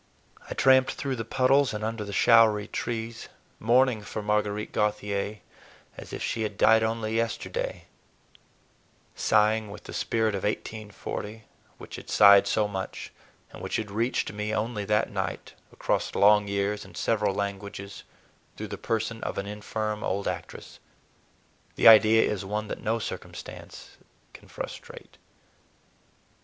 I 0.49 0.55
tramped 0.55 0.93
through 0.93 1.15
the 1.15 1.23
puddles 1.23 1.75
and 1.75 1.83
under 1.83 2.03
the 2.03 2.11
showery 2.11 2.67
trees, 2.67 3.29
mourning 3.59 4.01
for 4.01 4.23
Marguerite 4.23 4.71
Gauthier 4.71 5.41
as 5.95 6.11
if 6.11 6.23
she 6.23 6.41
had 6.41 6.57
died 6.57 6.81
only 6.81 7.15
yesterday, 7.15 7.85
sighing 9.13 9.69
with 9.69 9.83
the 9.83 9.93
spirit 9.93 10.33
of 10.33 10.43
1840, 10.43 11.43
which 11.77 11.97
had 11.97 12.09
sighed 12.09 12.47
so 12.47 12.67
much, 12.67 13.13
and 13.51 13.61
which 13.61 13.75
had 13.75 13.91
reached 13.91 14.33
me 14.33 14.55
only 14.55 14.85
that 14.85 15.11
night, 15.11 15.53
across 15.71 16.15
long 16.15 16.47
years 16.47 16.83
and 16.83 16.97
several 16.97 17.35
languages, 17.35 18.01
through 18.57 18.69
the 18.69 18.79
person 18.79 19.21
of 19.23 19.37
an 19.37 19.45
infirm 19.45 20.03
old 20.03 20.27
actress. 20.27 20.79
The 21.75 21.87
idea 21.87 22.23
is 22.23 22.43
one 22.43 22.69
that 22.69 22.81
no 22.81 22.97
circumstances 22.97 23.97
can 24.33 24.47
frustrate. 24.47 25.19